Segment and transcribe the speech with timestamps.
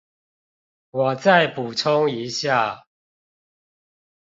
[0.89, 2.87] 我再補充一下